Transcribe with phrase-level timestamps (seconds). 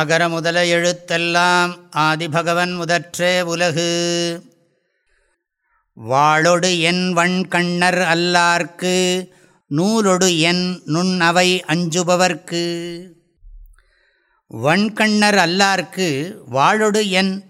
[0.00, 3.90] அகர முதல எழுத்தெல்லாம் ஆதிபகவன் முதற்றே உலகு.
[5.94, 9.28] வாளொடு என் வண்கண்ணர் அல்லார்க்கு
[9.66, 12.64] நூலொடு என் நுண் அவை அஞ்சுபவர்க்கு.
[14.46, 17.44] வண்கண்ணர் அல்லார்க்கு வாழொடு என்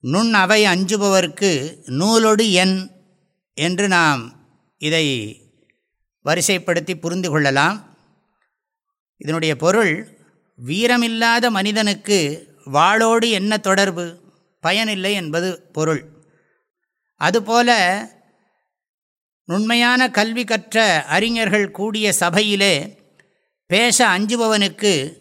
[0.00, 2.90] நுண் அவை அஞ்சுபவர்க்கு நூலொடு என்
[3.54, 4.32] என்று நாம்
[4.78, 5.06] இதை
[6.24, 7.96] வரிசைப்படுத்தி புரிந்து கொள்ளலாம்.
[9.16, 10.17] இதனுடைய பொருள்
[10.66, 14.20] வீரமில்லாத மனிதனுக்கு வாளோடு என்ன தொடர்பு?
[14.60, 16.04] பயனில்லை என்பது பொருள்.
[17.14, 17.70] அதுபோல
[19.44, 22.98] நுண்மையான கல்வி கற்ற அறிஞர்கள் கூடிய சபையிலே
[23.66, 25.16] பேச அஞ்சுபவனுக்கு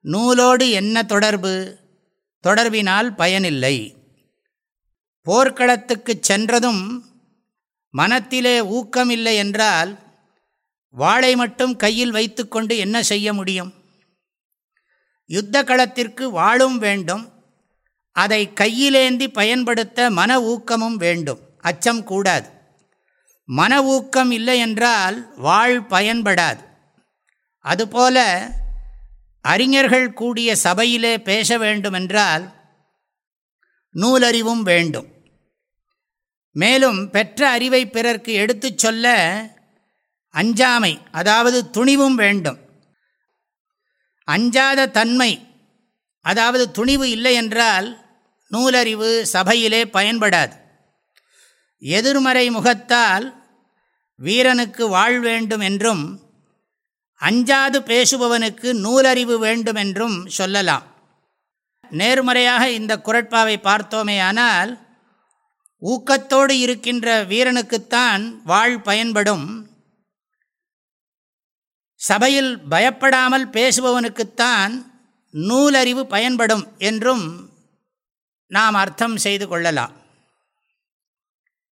[0.00, 1.78] நூலோடு என்ன தொடர்பு?
[2.48, 3.94] தொடர்பினால் பயனில்லை.
[5.22, 7.04] போர்க்களத்துக்கு சென்றதும்
[7.90, 9.98] மனத்திலே ஊக்கமில்லை என்றால்
[10.88, 13.79] வாளை மட்டும் கையில் வைத்துக்கொண்டு என்ன செய்ய முடியும்?
[15.30, 17.32] யுத்த களத்திற்கு வாழும் வேண்டும்.
[18.12, 21.40] அதை கையிலேந்தி பயன்படுத்த மன ஊக்கமும் வேண்டும்.
[21.60, 22.48] அச்சம் கூடாது.
[23.44, 26.64] மன ஊக்கம் இல்லை என்றால் வாழ் பயன்படாது.
[27.58, 28.48] அதுபோல
[29.40, 32.52] அறிஞர்கள் கூடிய சபையிலே பேச வேண்டுமென்றால்
[33.94, 35.08] நூலறிவும் வேண்டும்.
[36.50, 39.06] மேலும் பெற்ற அறிவை பிறர்க்கு எடுத்துச் சொல்ல
[40.32, 42.69] அஞ்சாமை அதாவது துணிவும் வேண்டும்.
[44.24, 45.48] அஞ்சாத தன்மை.
[46.20, 48.04] அதாவது துணிவு இல்லை என்றால்
[48.50, 50.52] நூலறிவு சபையிலே பயன்படாது.
[51.78, 53.42] எதிர்மறை முகத்தால்
[54.14, 56.28] வீரனுக்கு வாழ் வேண்டும் என்றும்
[57.16, 60.82] அஞ்சாது பேசுபவனுக்கு நூலறிவு வேண்டும் என்றும் சொல்லலாம்.
[61.90, 64.78] நேர்மறையாக இந்த குரட்பாவை பார்த்தோமேயானால்
[65.82, 69.69] ஊக்கத்தோடு இருக்கின்ற வீரனுக்குத்தான் வாழ் பயன்படும்.
[72.00, 74.86] சபையில் பயப்படாமல் பேசுபவனுக்குத்தான்
[75.32, 77.48] நூலறிவு பயன்படும் என்றும்
[78.48, 79.92] நாம் அர்த்தம் செய்து கொள்ளலாம்.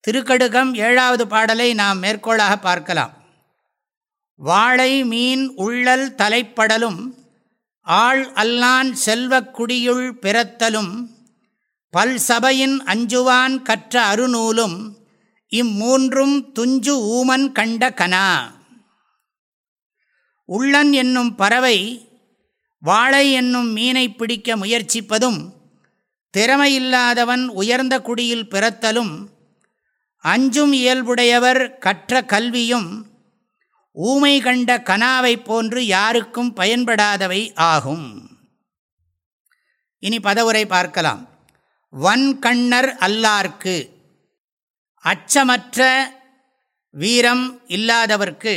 [0.07, 3.13] திருக்கடுகம் ஏழாவது பாடலை நாம் மேற்கோளாக பார்க்கலாம்.
[4.37, 7.15] வாழை மீன் உள்ளல் தலைப்படலும்
[7.83, 11.07] ஆள் அல்லான் செல்வக் குடியுள் பிறத்தலும்
[11.91, 14.93] பல் சபையின் அஞ்சுவான் கற்ற அருநூலும்
[15.51, 18.57] இம்மூன்றும் துஞ்சு ஊமன் கண்ட கனா.
[20.49, 22.09] உள்ளன் என்னும் பறவை
[22.81, 25.41] வாழை என்னும் மீனை பிடிக்க முயற்சிப்பதும்
[26.37, 29.15] திறமையில்லாதவன் உயர்ந்த குடியில் பிறத்தலும்
[30.25, 33.07] அஞ்சும் இயல்புடையவர் கற்ற கல்வியும்
[33.93, 38.07] ஊமை கண்ட கனாவை போன்று யாருக்கும் பயன்படாதவை ஆகும்.
[39.99, 41.23] இனி பதவுரை பார்க்கலாம்.
[41.93, 43.77] வன்கண்ணர் அல்லார்க்கு
[45.05, 45.97] அச்சமற்ற
[46.91, 48.55] வீரம் இல்லாதவர்க்கு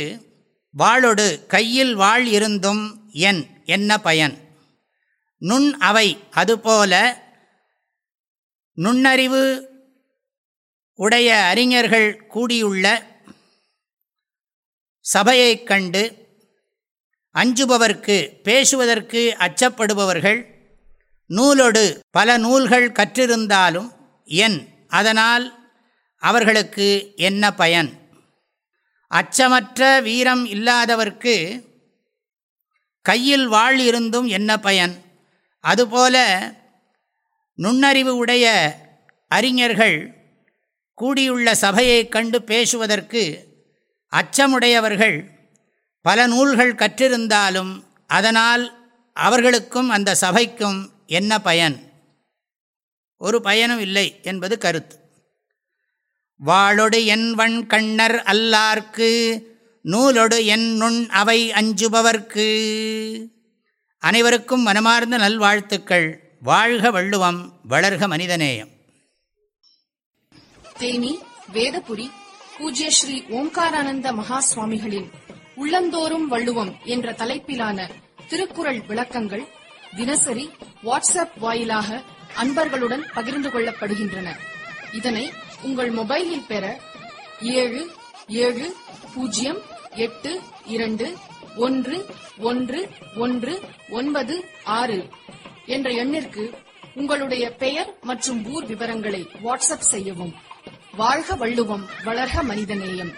[0.74, 4.34] வாளொடு கையில் வாழ் இருந்தும் என் என்ன பயன்?
[5.38, 6.92] நுண் அவை அதுபோல
[8.78, 9.42] நுண்ணறிவு
[10.98, 12.86] உடைய அறிஞர்கள் கூடியுள்ள
[15.04, 16.02] சபையைக் கண்டு
[17.34, 20.40] அஞ்சுபவர்க்கு பேசுவதற்கு அச்சப்படுபவர்கள்
[21.26, 23.90] நூலொடு பல நூல்கள் கற்றிருந்தாலும்
[24.24, 25.70] என் அதனால்
[26.22, 28.01] அவர்களுக்கு என்ன பயன்?
[29.12, 31.66] அச்சமற்ற வீரம் இல்லாதவர்க்கு
[33.02, 35.04] கையில் வாழ் இருந்தும் என்ன பயன்?
[35.60, 36.16] அதுபோல
[37.54, 38.76] நுண்ணறிவு உடைய
[39.28, 40.16] அறிஞர்கள்
[40.94, 43.48] கூடியுள்ள சபையைக் கண்டு பேசுவதற்கு
[44.12, 45.30] அச்சமுடையவர்கள்
[46.02, 51.90] பல நூல்கள் கற்றிருந்தாலும் அதனால் அவர்களுக்கும் அந்த சபைக்கும் என்ன பயன்?
[53.16, 55.01] ஒரு பயனும் இல்லை என்பது கருத்து.
[56.46, 59.42] வாளொடு என்வண் கண்ணர் அல்லார்க்கு
[59.82, 62.46] நூலொடு என் நுண் அவை அஞ்சுபவர்க்கு.
[63.98, 66.20] அனைவருக்கும் மனமார்ந்த நல்வாழ்த்துக்கள்.
[66.40, 68.70] வாழ்க வள்ளுவம் வளர்க மனிதநேயம்.
[70.78, 71.18] தேனி
[71.52, 72.10] வேதபுரி
[72.58, 75.10] பூஜ்ய ஸ்ரீ ஓம்காரானந்த மகா சுவாமிகளின்
[75.54, 77.88] உள்ளந்தோறும் வள்ளுவம் என்ற தலைப்பிலான
[78.28, 79.46] திருக்குறள் விளக்கங்கள்
[79.96, 80.50] தினசரி
[80.84, 82.02] வாட்ஸ்அப் வாயிலாக
[82.34, 84.28] அன்பர்களுடன் பகிர்ந்து கொள்ளப்படுகின்றன.
[84.92, 86.80] இதனை உங்கள் மொபைலில் பெற
[87.40, 87.90] ஏழு
[88.28, 88.74] ஏழு
[89.14, 89.60] பூஜ்ஜியம்
[89.96, 91.16] எட்டு இரண்டு
[91.56, 92.06] ஒன்று
[92.38, 93.60] ஒன்று ஒன்று
[93.90, 95.08] ஒன்பது ஆறு
[95.66, 96.44] என்ற எண்ணிற்கு
[96.94, 100.34] உங்களுடைய பெயர் மற்றும் ஊர் விவரங்களை வாட்ஸ்அப் செய்யவும்.
[100.96, 103.12] வாழ்க வள்ளுவம் வளர்க மனிதநேயம்.